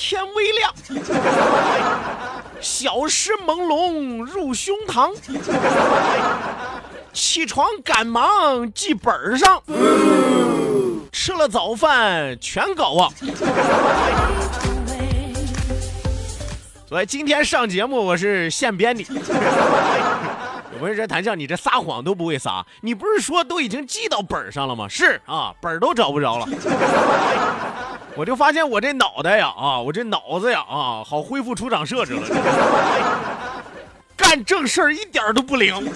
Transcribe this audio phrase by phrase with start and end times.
[0.00, 0.72] 天微亮，
[2.58, 5.12] 小诗朦胧入胸膛，
[7.12, 9.62] 起床赶忙记本上，
[11.12, 13.12] 吃了早饭全搞忘。
[16.88, 19.04] 所以今天上节目我是现编的。
[20.80, 24.88] 我跟你说，谭笑，你这撒谎都不会撒，你不是说都已经记到本上了吗？
[24.88, 26.48] 是啊，本都找不着了。
[28.20, 32.20] 我就发现我这脑袋呀，啊，我这脑子呀，啊，好恢复出厂设置了，
[34.14, 35.90] 干正事儿一点都不灵。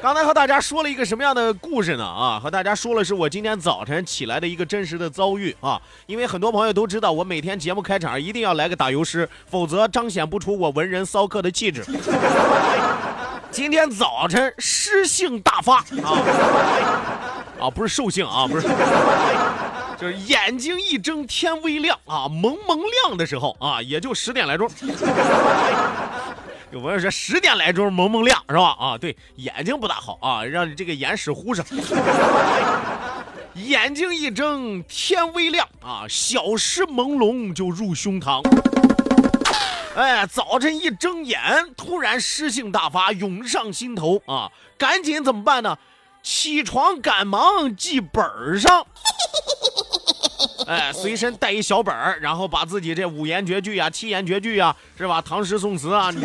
[0.00, 2.04] 刚才和大家说了一个什么样的故事呢？
[2.04, 5.82] 啊，和大家说了是我今天早晨起来的一个真实的遭遇啊。
[6.06, 11.84] 因为很多朋友都知道，我每天节目开场一定要来个打油诗，否则彰显不出我文人骚客的气质。
[13.50, 16.14] 今天早晨诗性大发啊
[17.60, 18.68] 啊，不是兽性啊，不是，
[20.00, 24.66] 就是眼睛一睁天微亮啊，蒙蒙亮的时候啊，也就十点来钟。
[26.72, 28.74] 有朋友说十点来钟蒙蒙亮是吧？
[28.80, 31.62] 啊，对，眼睛不大好啊，让你这个眼屎糊上。
[33.56, 38.42] 眼睛一睁天微亮啊，小诗朦胧就入胸膛。
[39.96, 41.38] 哎，早晨一睁眼，
[41.76, 44.50] 突然诗性大发涌上心头啊！
[44.78, 45.76] 赶紧怎么办呢？
[46.22, 48.86] 起床赶忙记本上。
[50.70, 55.20] 哎，随身带一小本儿，然后把自己这五言绝句啊、七言绝句啊，是吧？
[55.20, 56.24] 唐诗宋词啊，你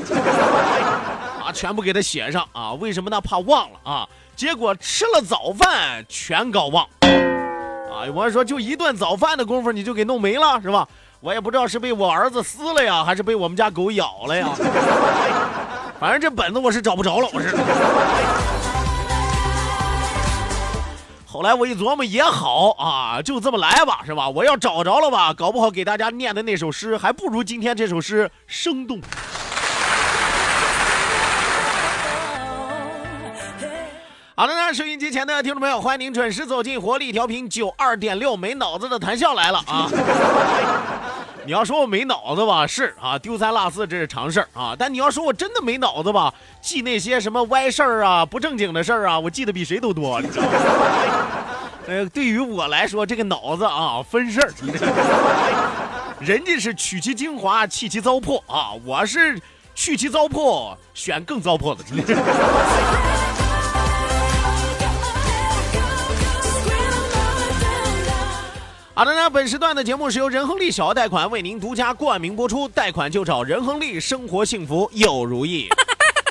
[1.43, 2.73] 啊，全部给他写上啊！
[2.73, 3.19] 为什么呢？
[3.19, 4.07] 怕忘了啊！
[4.35, 6.85] 结果吃了早饭全搞忘。
[7.01, 10.87] 啊，我说就一顿早饭的功夫你就给弄没了，是吧？
[11.21, 14.49] 我也不知道是被我儿子撕了呀，还是被我们家狗咬了呀。
[15.99, 17.55] 反正这本子我是找不着了，我是。
[21.35, 24.29] 后来我一琢磨也好啊，就这么来吧，是吧？
[24.29, 29.01] 我要找着了吧，搞不好给大家念的那首诗，还不如今天这首诗生动。
[34.37, 39.89] 好的呢，收音机前的听众朋友，欢迎您准时走进活力调频九二点六，没脑子的谈笑来了啊！
[41.47, 44.75] 你要说我没脑子吧，是啊，丢三落四这是常事儿啊。
[44.77, 50.49] 但你要说我真的没脑子吧，记那些什么歪事儿啊、不正经的事儿啊，我记得比谁都多，你知道吗？
[51.87, 54.51] 呃，对于我来说，这个脑子啊分事儿，
[56.19, 59.39] 人家是取其精华，弃其糟粕啊，我是
[59.73, 61.85] 去其糟粕，选更糟粕的。
[68.97, 75.67] 好的呢，本时段的节目是由仁恒利小额贷款为您独家冠名播出，贷款就找仁恒利，生活幸福又如意。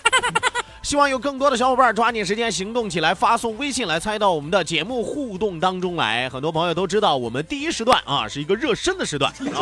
[0.81, 6.27] 希望有更多的小伙伴抓紧时间行动起来，发送微信来参与到我们的节目互动当中来。
[6.31, 9.61] 很多朋友都知道，我们第一时段啊是一个热身的时段啊，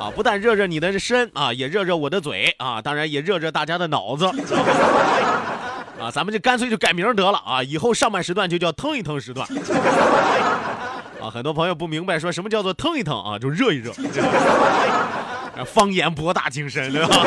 [0.08, 4.24] 啊，不但热热你的身啊，也热热我的嘴啊，当然也热热大家的脑子
[6.00, 9.46] 啊，咱们就干脆就改名得了啊，以后上半时段就叫腾一腾时段。
[11.20, 13.92] 啊，很多朋友不明白，说什么叫做腾一腾啊， 就热一热。
[15.66, 17.08] 方言博大精深，对吧？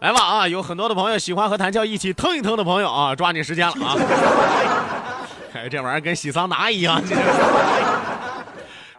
[0.00, 3.96] 来吧啊，有很多的朋友喜欢和谭笑一起腾一腾的朋友啊，抓紧时间了啊！
[5.54, 7.00] 哎，这玩意儿跟洗桑拿一样。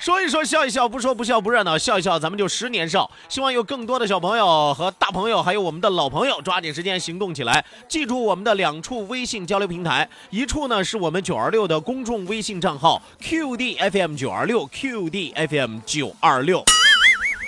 [0.04, 3.10] 说一说，笑一笑，不说不笑不热闹，笑一笑，咱们就十年少。
[3.30, 7.64] 希望有更多的小朋友和大朋友，还有我们的老朋友，抓紧时间行动起来。
[7.88, 16.66] 记住我们的两处微信交流平台，一处呢是我们九二六的公众微信账号 QDFM 九二六 QDFM 九二六。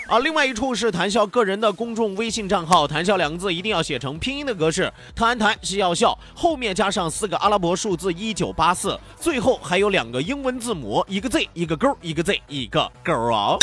[0.07, 13.57] 啊，另外一处是谈笑个人的公众微信账号，谈笑两个字一定要写成拼音的格式，谈谈是要笑，后面加上四个阿拉伯数字一九八四，最后还有两个英文字母，一个 Z 一个勾，一个 Z 一个勾啊。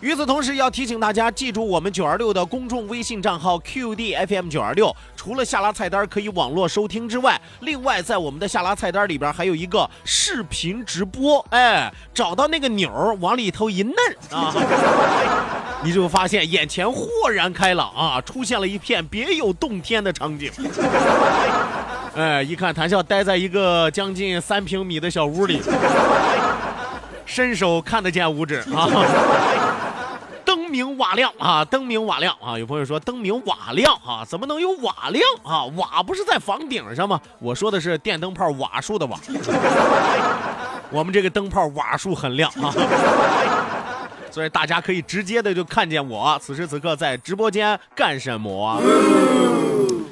[0.00, 4.94] 与此同时，要提醒大家记住我们九二六的公众微信账号 QDFM 九二六。
[5.16, 11.44] 除了下拉菜单可以网络收听之外，另外在我们的下拉菜单里边还有一个视频直播。
[11.50, 13.94] 哎，找到那个钮儿，往里头一摁
[14.30, 14.54] 啊，
[15.82, 20.52] 你就发现眼前豁然开朗啊，出现了一片别有洞天的场景。
[22.14, 25.60] 哎，一看谭笑待在一个将近三平米的小屋里，
[27.26, 28.88] 伸手看得见五指啊。
[30.78, 32.56] 明瓦亮啊，灯明瓦亮啊！
[32.56, 35.64] 有朋友说灯明瓦亮啊，怎么能有瓦亮啊？
[35.76, 37.20] 瓦不是在房顶上吗？
[37.40, 39.18] 我说的是电灯泡瓦数的瓦。
[40.90, 42.72] 我们这个灯泡瓦数很亮啊，
[44.30, 48.80] 所以大家可以直接的就看见我此时此刻在直播间干什么。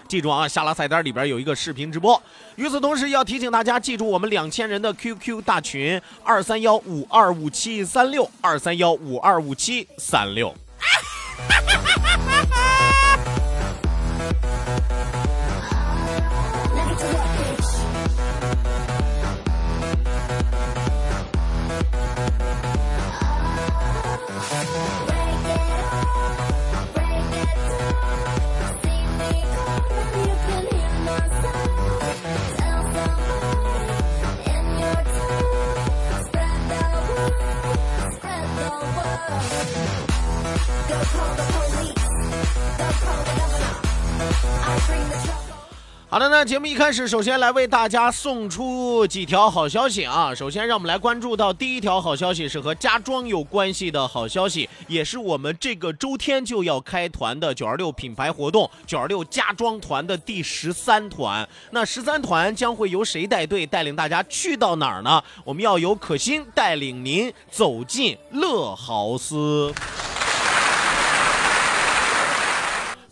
[0.07, 2.21] 记住啊，下拉菜单里边有一个视频直播。
[2.57, 10.55] 与此同时，要提醒大家记住我们两千人的 QQ 大群二三幺五二五七三六二三幺五二五七三六。
[46.39, 50.35] 那节目一开始，首先来为大家送出几条好消息啊！
[50.35, 61.49] 首先，让我们来关注到第一条好消息，是和家装有关系的好消息，也是我们这个周天就要开团的九二六品牌活动——九二六家装团的第十三团。
[61.71, 65.25] 那十三团将会由谁带队，带领大家去到哪儿呢？
[65.43, 69.73] 我们要由可心带领您走进乐豪斯。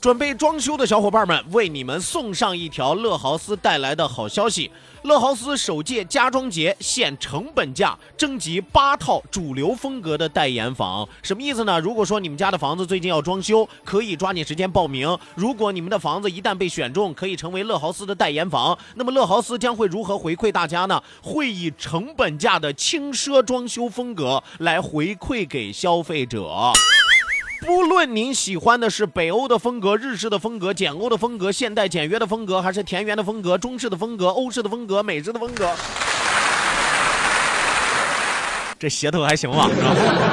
[0.04, 4.70] 准备装修的小伙伴们，为你们送上一条乐豪斯带来的好消息：
[5.04, 11.08] 乐豪斯首届家装节现成本价征集八套主流风格的代言房。
[11.22, 11.80] 什么意思呢？
[11.80, 15.18] 如果说你们家的房子最近要装修，可以抓紧时间报名。
[15.34, 21.02] 如果你们的房子一旦被选中，可以成为乐豪斯的代言房，那么乐豪斯将会如何回馈大家呢？
[21.22, 26.74] 会以成本价的轻奢装修风格来回馈给消费者。
[27.66, 35.70] 不论您喜欢的是北欧的风格、日式的风格、简欧的风格、现代简约的风格，还是田园的风格、中式的风格、欧式的风格、美式的风格，
[38.78, 39.70] 这舌头还行吧？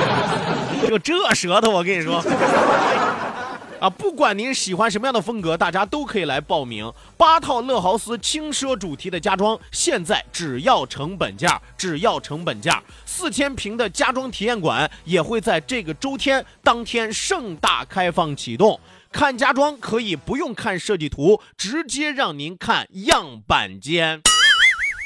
[0.89, 2.21] 就这舌头，我跟你说。
[3.81, 6.93] 啊，不管您喜欢什么样的风格，大家都可以来报名。
[7.17, 12.83] 八套乐豪斯轻奢主题的家装，现在只要成本价，只要成本价。
[13.07, 18.79] 四千平的家装体验馆也会在这个周天当天盛大开放启动。
[19.11, 24.21] 看家装可以不用看设计图，直接让您看样板间。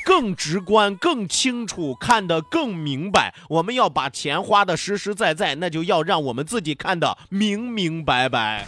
[0.06, 3.34] 更直观、更清楚，看得更明白。
[3.50, 8.64] 我们要把钱花得实实在在，那就要让我们自己看得明明白白。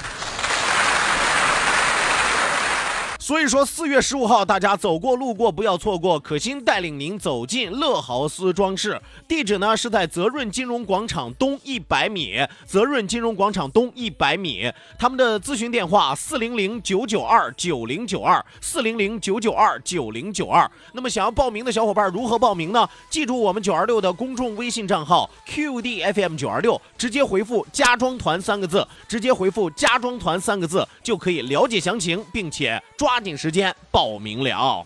[3.27, 6.17] 所以说，四月十五号，大家走过路过不要错过。
[6.17, 12.37] 可心带领您走进乐豪斯装饰，地址呢是在泽润金融广场东一百米。
[12.65, 20.71] 泽润金融广场东一百米，他们的咨询电话四零零九九二九零九二四零零九九二九零九二。
[20.93, 22.87] 那么，想要报名的小伙伴如何报名呢？
[23.09, 33.16] 记住我们九二六的公众微信账号 QDFM 九二六，直接回复“家装团”三个字，直接回复“家装团”三个字就可以了解详情，并且抓。
[33.17, 34.85] 抓紧时间报名了。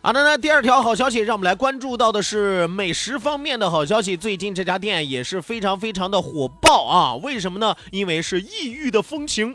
[0.00, 4.16] 好的，那第二条好消息，让我们来关注到的是美食方面的好消息。
[4.16, 7.16] 最近这家店也是非常非常的火爆啊！
[7.16, 7.74] 为什么呢？
[7.90, 9.52] 因为是异域的风情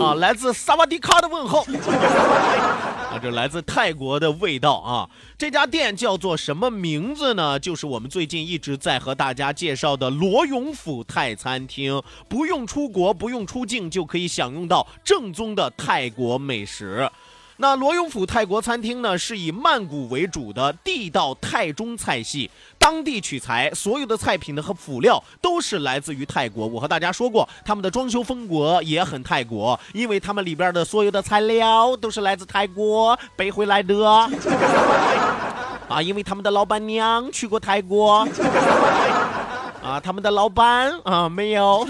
[0.00, 1.60] 啊，来自萨瓦迪卡的问候
[3.10, 5.08] 啊，这来自泰国的味道啊！
[5.38, 7.58] 这家店叫做什么名字呢？
[7.58, 17.10] 就是我们最近一直在和大家介绍的罗永府泰餐厅，不用出国，不用出境，就可以享用到正宗的泰国美食。
[17.58, 26.66] 那罗永府泰国餐厅呢，是以曼谷为主的地道泰中菜系，当地取材，所有的菜品呢和辅料都是来自于泰国。
[26.66, 33.96] 我和大家说过，他们的装修风格也很泰国，因为他们里边的所有的材料都是来自泰国背回来的。
[35.88, 38.28] 啊，因为他们的老板娘去过泰国，
[39.82, 41.88] 啊，他们的老板啊没有。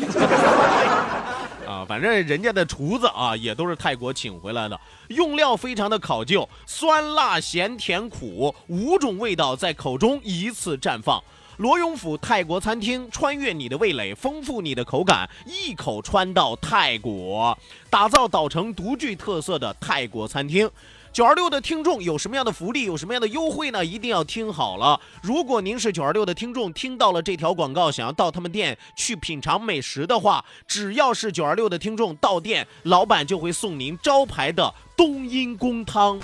[1.86, 4.78] 反正人家的厨子啊，也都是泰国请回来的，
[5.08, 11.22] 用料非常的考究，酸辣咸甜苦五种味道在口中一次绽放。
[11.58, 17.56] 罗永府泰国餐厅，穿越你的味蕾，丰富你的口感，一口穿到泰国，
[17.88, 20.68] 打造岛城独具特色的泰国餐厅。
[21.16, 23.82] 九二六的听众有什么样的福利，有什么样的优惠呢？
[23.82, 25.00] 一定要听好了。
[25.22, 36.18] 如果您是九二六的听众，听到了这条广告，想要到他们店去品尝美食的话，只要是九二六的听众到店，老板就会送您招牌的冬阴功汤。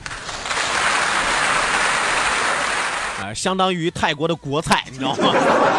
[3.22, 5.32] 啊， 相当于泰国的国菜，你知道吗？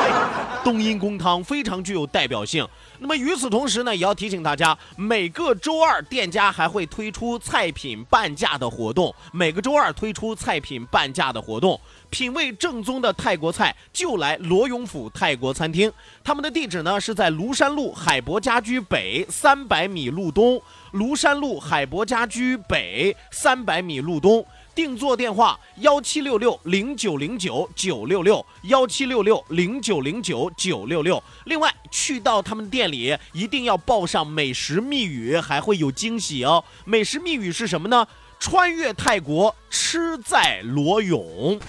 [0.65, 2.67] 冬阴功汤非常具有代表性。
[2.99, 9.13] 那么与此同时呢，也要提醒大家，每个周二店家还会推出菜品半价的活动。
[9.31, 15.91] 每个周二推出菜品半价的活动，品味正宗的泰国菜就来罗永府泰国餐厅。
[16.23, 20.61] 他们的地址呢是在庐山路海博家居北三百米路东，
[20.93, 24.45] 庐山路海博家居北三百米路东。
[24.75, 31.21] 定做电话幺七六六零九零九九六六幺七六六零九零九九六六。
[31.45, 36.63] 另外，去到他们店里一定要报上美食密语，还会有惊喜哦。
[36.85, 38.07] 美食密语是什么呢？
[38.39, 41.59] 穿越泰国，吃在罗永。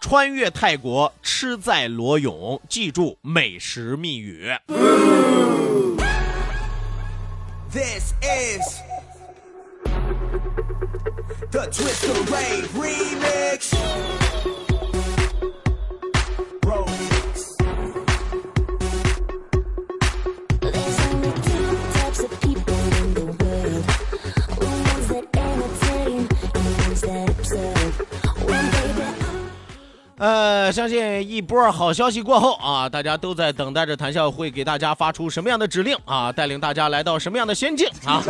[0.00, 2.60] 穿越泰国，吃在罗永。
[2.68, 4.50] 记住美食密语。
[7.70, 8.93] This is
[11.50, 13.74] the twist away remix
[30.72, 38.20] 相信一波好消息过后啊，大家都在等待着谭笑会给大家发出什么样的指令啊，带领大家来到什么样的仙境啊。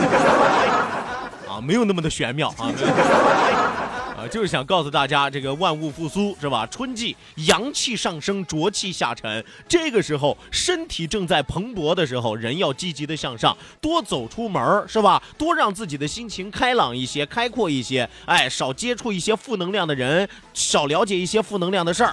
[1.54, 2.66] 啊，没有那么的玄妙啊！
[4.18, 6.66] 啊，就是想告诉大家，这个万物复苏是吧？
[6.66, 15.22] 春季阳气上升，浊气下沉，这个时候身体正在蓬勃的时候，人要积极的向上，多走出门是吧？
[15.38, 22.12] 多让自己的心情开朗一些，开阔一些，哎，少接触一些负能量的人，少了解一些负能量的事儿。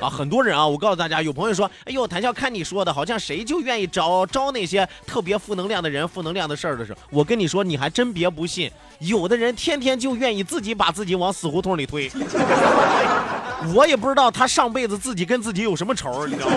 [0.00, 12.10] 啊，很多人啊，我告诉大家，有朋友说，哎呦，谭笑，看你说的，好像谁就愿意招招那些特别负能量的人、负能量的事儿的时候，我跟你说，你还真别不信，有的人天天就愿意自己把自己往死胡同里推。
[13.74, 16.56] 我也不知道他上辈子自己跟自己有什么仇，你知道吗？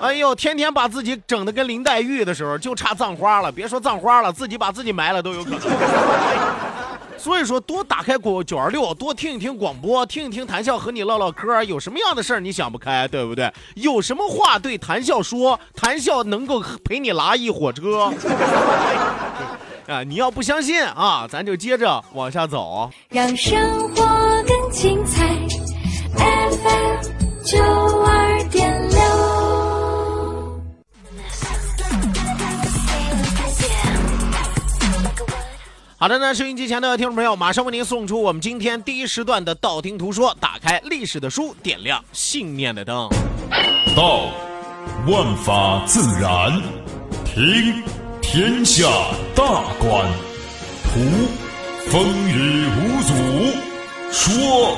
[0.00, 5.60] 哎呦，天天把自己整的跟林黛玉的时候，就差葬花了，别说葬花了，自己把自己埋了都有可能。
[7.16, 11.64] 所以说，多打开广九二六，多听一听广播，听一听谈笑和你唠唠嗑。
[11.64, 13.50] 有什么样的事儿你想不开，对不对？
[13.76, 18.12] 有什么话对谈笑说，谈笑能够陪你拉一火车。
[19.88, 22.90] 啊，你要不相信啊，咱就接着往下走。
[23.10, 23.56] 让生
[23.90, 24.04] 活
[24.46, 25.26] 更精彩
[26.16, 26.96] ，FM
[27.44, 27.58] 九
[28.02, 28.23] 二
[36.04, 40.36] 好的呢，收音机前的听众朋友，马上为您送出我们今天第一时段的道听途说。
[40.38, 43.08] 打开历史的书，点亮信念的灯。
[43.96, 44.26] 道，
[45.06, 46.60] 万法自然；
[47.24, 47.82] 听，
[48.20, 48.84] 天下
[49.34, 50.06] 大观；
[50.92, 51.00] 图，
[51.90, 53.14] 风雨无阻；
[54.12, 54.76] 说，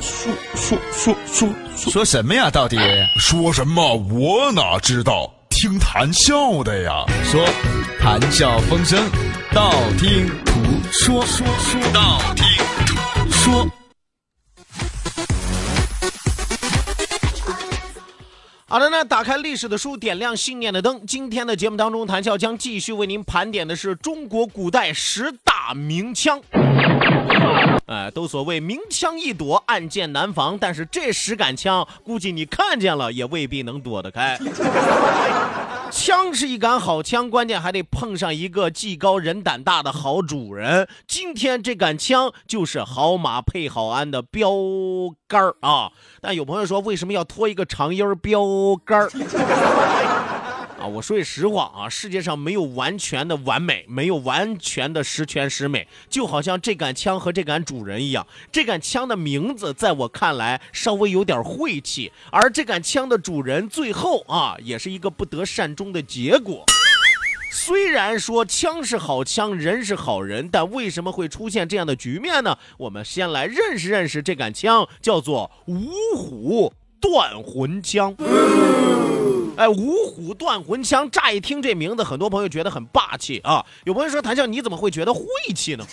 [0.00, 2.48] 说说说说说什么呀？
[2.48, 2.78] 到底
[3.18, 3.94] 说什么？
[4.10, 5.30] 我哪知道？
[5.50, 7.04] 听谈笑的呀。
[7.24, 7.44] 说，
[8.00, 8.98] 谈笑风生，
[9.54, 10.52] 道听途。
[10.90, 12.44] 说说说道听
[12.86, 13.68] 途说。
[18.66, 21.04] 好的，那打开历史的书，点亮信念的灯。
[21.06, 26.40] 今天的节目当中，谭笑将继续为您盘点的是中国古代十大名枪。
[27.86, 34.38] 哎，都所谓明枪易躲，暗箭难防，但是这十杆枪，估计你看见了也未必能躲得开。
[35.92, 40.88] 枪是一杆好枪，关键还得碰上一个技高人胆大的好主人。
[41.06, 44.50] 今天这杆枪就是好马配好鞍的标
[45.28, 45.92] 杆啊！
[46.22, 48.42] 但有朋友说，为什么要拖一个长音标
[48.86, 49.06] 杆
[50.82, 66.64] 啊，我说句实话啊，世界上没有完全的完美，没有完全的十全十美，就好像这杆枪和这杆主人一样，这杆枪的名字在我看来稍微有点晦气，而这杆枪的主人最后啊，也是一个不得善终的结果。
[67.52, 72.58] 虽然说枪是好枪，人是好人，但为什么会出现这样的局面呢？
[72.76, 78.16] 我们先来认识认识这杆枪，叫做五虎断魂枪。
[79.56, 83.64] 哎，五虎断魂枪，乍一听这名字，很多朋友觉得很霸气啊。
[83.84, 85.22] 有朋友说，谭笑，你怎么会觉得晦
[85.54, 85.84] 气呢？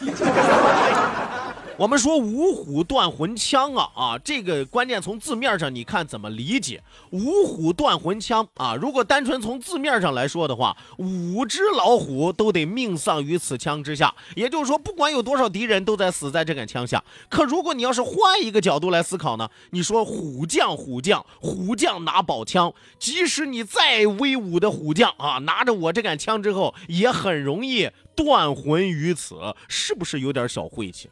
[1.79, 6.83] 我们说五虎断魂枪啊啊，这个关键从字面上你看怎么理解？
[7.12, 14.13] 五虎断魂枪啊，如果单纯从字面上来说的话，五只老虎都得命丧于此枪之下。
[14.36, 17.01] 也就是说，不管有多少敌人，都在死在这杆枪下。
[17.29, 19.50] 可如果你要是换一个角度来思考呢？
[19.69, 31.09] 你说虎将虎将虎将拿宝枪，即使你再威武的虎将啊，拿着我这杆枪之后，也很容易断魂于此，是不是有点小晦气？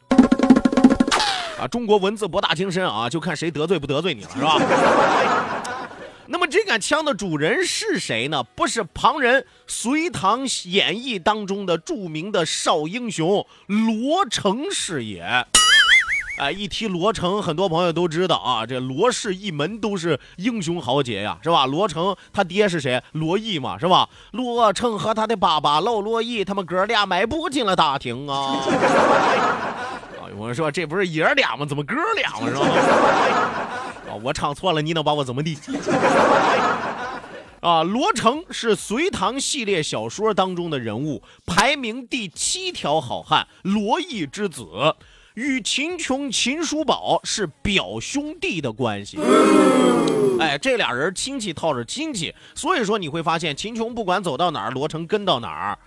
[1.60, 4.56] 啊，中国文字博大精深啊，就看谁得罪不得罪你了，是吧？
[6.30, 8.42] 那么这杆枪的主人是谁呢？
[8.54, 15.22] 不是旁人，《隋唐演义》当中的著名的少英雄罗成是也。
[16.38, 21.66] 哎，一提罗成，很多朋友都知道啊，这罗氏一门都是英雄豪杰呀，是吧？
[21.66, 23.02] 罗成他爹是谁？
[23.12, 24.08] 罗毅嘛，是吧？
[24.30, 28.54] 罗成和他的爸爸老罗毅，他们哥俩迈步进了大厅啊。
[30.36, 31.64] 我说这不是爷俩吗？
[31.64, 32.48] 怎么哥俩吗？
[32.48, 32.66] 是吧？
[34.10, 35.56] 啊， 我唱错了，你能把我怎么地？
[37.60, 44.64] 啊，罗成是隋唐系列小说当中的人物，排名第七条好汉，罗毅之子，
[45.34, 49.18] 与秦琼、秦叔宝是表兄弟的关系。
[50.38, 55.78] 哎，这俩人亲戚套着亲戚，所以说你会发现秦琼不管走到哪儿，罗成跟到哪儿。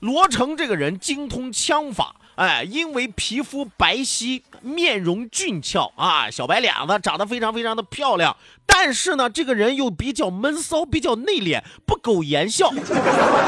[0.00, 2.14] 罗成这个人精通枪法。
[2.36, 8.36] 哎，因为皮肤白皙，面容俊俏啊，小白脸子，长得非常非常的漂亮。
[8.66, 12.70] 但是呢，这个人又比较闷骚，比较内敛，不苟言笑。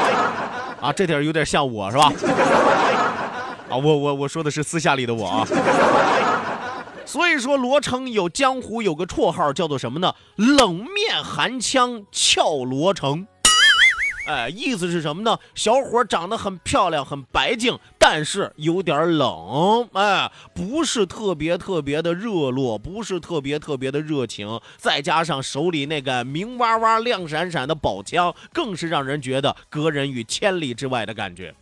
[0.81, 2.13] 啊，这点有点像我是吧？
[3.69, 5.47] 啊，我我我说的是私下里的我啊。
[7.05, 10.15] 所以说，罗成有江湖有个绰号叫做什么呢？
[10.37, 13.27] 冷面寒枪俏罗成。
[14.29, 15.39] 哎，意思是什么呢？
[15.55, 19.89] 小伙长得很漂亮，很白净，但是有点冷。
[19.95, 24.61] 哎，不是特别特别的热络，不是特别特别的热情。
[24.77, 31.53] 再加上手里那个明哇哇、亮闪闪的宝枪，更是让人觉得隔人于千里之外的感觉。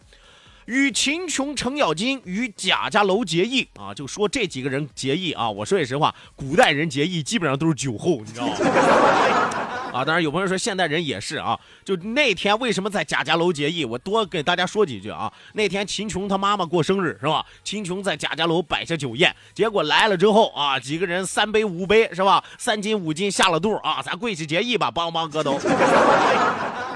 [0.67, 5.49] 与秦琼、程咬金与贾家楼结义啊，就说这几个人结义啊。
[5.49, 9.64] 我说句实话，古代人结义基本上都是酒后，你知道吗？
[9.95, 11.57] 啊，当然有朋友说现代人也是啊。
[11.85, 13.85] 就那天为什么在贾家楼结义？
[13.85, 15.33] 我多给大家说几句啊。
[15.53, 17.47] 那天秦琼他妈妈过生日是吧？
[17.63, 22.43] 秦琼在贾家楼摆下酒宴，结果来了之后啊，几个人三杯五杯是吧？
[22.59, 25.53] 三斤五斤下了肚啊，咱跪下结义吧，帮帮哥都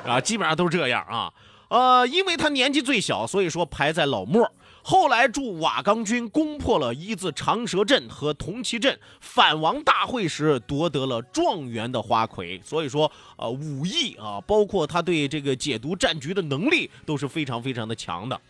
[0.05, 1.33] 啊，基本上都是这样啊。
[1.69, 4.51] 呃，因为他年纪最小，所以说排在老末。
[4.91, 12.59] 后来驻瓦岗军攻破了一字长蛇阵和铜旗阵，反王大会时夺得了状元的花魁。
[12.65, 18.41] 所以说，呃，武艺啊，包括他对这个解读战局的能力都是非常非常的强的。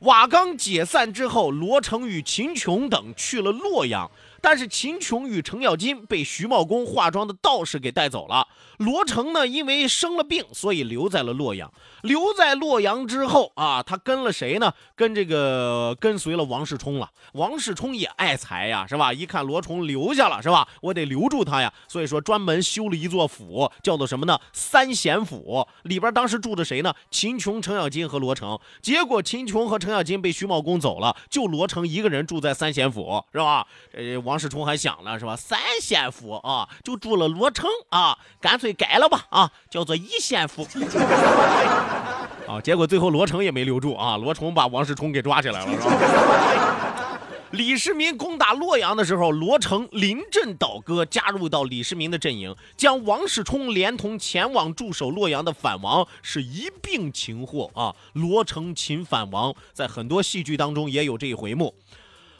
[0.00, 4.10] 瓦岗解散之后，罗成与秦琼等去了洛阳。
[4.40, 8.46] 但是秦琼与程咬金被徐茂公化妆的道士给带走了。
[8.78, 11.72] 罗成呢，因为生了病，所以留在了洛阳。
[12.02, 14.72] 留在洛阳之后啊，他跟了谁呢？
[14.94, 17.10] 跟这个跟随了王世充了。
[17.32, 19.12] 王世充也爱财呀，是吧？
[19.12, 20.68] 一看罗成留下了，是吧？
[20.80, 21.72] 我得留住他呀。
[21.88, 24.38] 所以说专门修了一座府，叫做什么呢？
[24.52, 25.66] 三贤府。
[25.82, 26.94] 里边当时住的谁呢？
[27.10, 28.56] 秦琼、程咬金和罗成。
[28.80, 33.66] 结果秦琼和程咬金被徐茂公走了，就罗成一个人住在三贤府，是吧？
[33.94, 34.27] 呃。
[34.28, 35.34] 王世充还想了是吧？
[35.34, 40.68] 三县府啊，就住了罗城啊，干脆改了吧啊，叫做一县府
[42.46, 42.60] 啊。
[42.62, 46.94] 结果最后罗成也没留住啊，罗成把王世充给抓起来了，是吧？
[47.52, 57.96] 李世民攻打洛阳的时候，罗成临阵倒戈，加入到李世民的阵营，将王世充连同前往驻守洛阳的反王是一并擒获啊。
[58.12, 61.74] 罗成擒反王，在很多戏剧当中也有这一回目。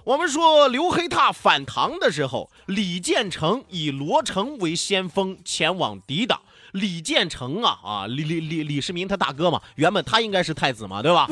[0.09, 6.41] 我们说刘黑闼反唐的时候，李建成以罗成为先锋前往抵挡。
[6.73, 11.29] 李建成啊啊，李李李李世民他大哥嘛，原本他应该是太子嘛，对吧？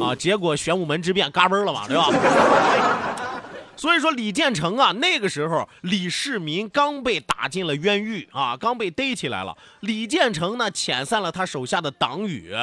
[0.00, 2.08] 啊，结果玄武门之变嘎嘣了嘛，对吧？
[3.76, 9.56] 所以说李建成啊，那个时候李世民刚被打进了冤狱啊，刚被逮起来了。
[9.80, 12.54] 李建成呢，遣散了他手下的党羽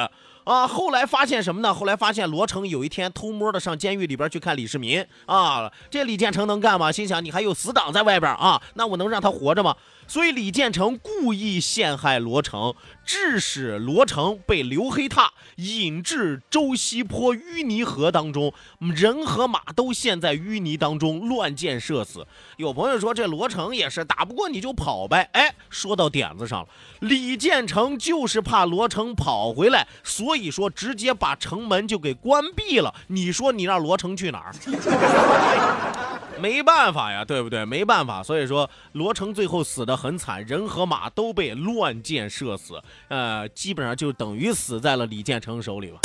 [0.46, 0.66] 啊。
[0.66, 1.74] 后来发现什么呢？
[1.74, 5.70] 后来发现罗成有一天偷摸的上监狱里边去看李世民啊。
[5.90, 6.90] 这李建成能干吗？
[6.90, 9.76] 心想你还有死党在外边啊，那我能让他活着吗？
[10.06, 22.26] 所以李建成故意陷害罗成，致使罗成被刘黑闼引至周西坡淤泥河当中，人和马都陷在淤泥当中，乱箭射死。
[22.56, 26.68] 有朋友说这罗成也是打不过你就跑呗，哎，说到点子上了。
[27.00, 32.94] 李建成就是怕罗成跑回来，所以说直接把城门就给关闭了。
[33.08, 35.95] 你说你让罗成去哪儿？
[36.38, 37.64] 没办法呀，对不对？
[37.64, 45.98] 没办法，所以说罗成最后死的很惨，人和马都被乱箭射死，呃，基本上就等于死在了李建成手里了。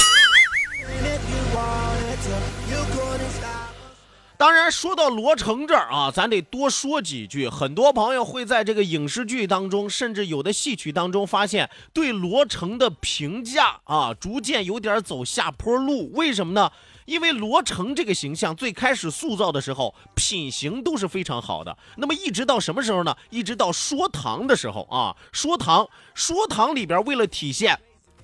[4.38, 7.48] 当然，说到罗成这儿啊，咱得多说几句。
[7.48, 16.12] 很多朋友会在这个影视剧当中，甚至有的戏曲当中，发现对罗成的评价啊，逐渐有点走下坡路。
[16.14, 16.72] 为什么呢？
[17.12, 21.78] 因为罗成这个形象最开始塑造的时候，品行都是非常好的。
[21.98, 23.14] 那么一直到什么时候呢？
[23.30, 27.78] 一直到说唐的时候啊，说唐，说唐里边为了体现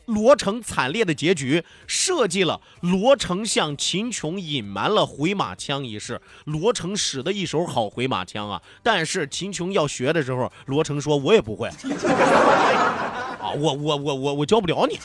[0.06, 6.22] 罗成惨烈的结局，设计了罗成向秦琼隐瞒了回马枪一事。
[6.46, 14.98] 罗成使的一手好回马枪啊，但是秦琼要学的时候，罗成说：“我也不会啊，我我我我我教不了你。”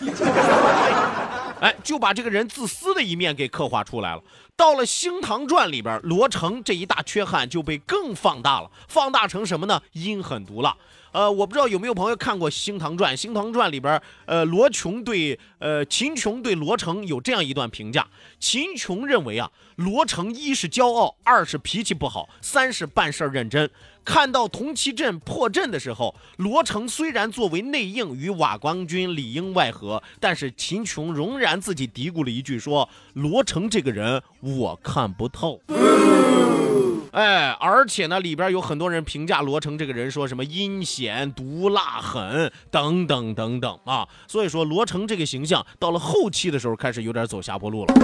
[1.62, 4.22] 哎，就把这个人自私的一面给刻画出来了。
[4.56, 9.80] 到了《星唐传》里边，罗成这一大缺憾就被更放大了，放大成什么呢？
[9.92, 10.76] 阴狠毒辣。
[11.12, 13.12] 呃，我不知道有没有朋友看过《星唐传》。
[13.20, 18.08] 《星唐传》里边，呃，罗琼对呃秦琼对罗成有这样一段评价：
[18.40, 23.70] 秦琼认为啊，罗成一是骄傲，二是脾气不好，三是办事认真。
[24.04, 35.60] 看到同期镇破阵的时候，罗成虽然作为内应与瓦岗军里应外合，但是秦琼仍然自己嘀咕了一句说：“罗成这个人我看不透。”
[37.12, 44.08] 哎，而且呢，里边有很多人评价罗成这个人，说什么阴险、毒辣、狠等等等等啊。
[44.26, 47.94] 所以说，罗成这个形象到了后期的时候，开始有点走下坡路了。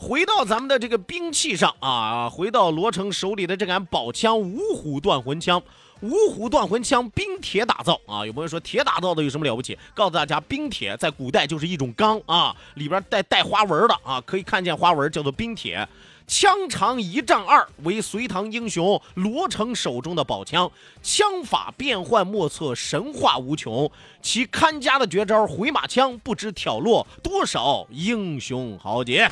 [0.00, 5.62] 回到咱们的这个兵器上啊，回到罗成手里的这杆宝枪——五虎断魂枪。
[6.00, 9.78] 五虎断魂枪冰铁打造啊，有朋友说铁打造的有什么了不起？
[9.92, 15.86] 告诉大家，冰铁在古代就是一种钢啊，里边带带花纹的啊，可以看见花纹，叫做冰铁。
[16.26, 20.70] 枪长一丈二，为隋唐英雄罗成手中的宝枪，
[21.02, 23.90] 枪法变幻莫测，神话无穷。
[24.22, 29.30] 其看家的绝招回马枪，不知挑落多少英雄豪杰。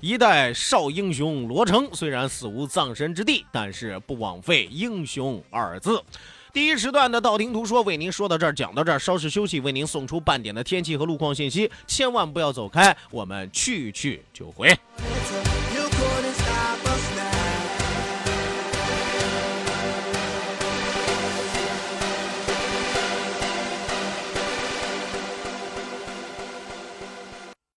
[0.00, 6.02] 一代少英雄罗成虽然死无葬身之地，但是不枉费英雄二字。
[6.54, 14.74] 第一时段的道听途说为您说到这儿，讲到这儿，稍事休息，为您送出半点的天气和路况信息，千万不要走开，我们去去就回。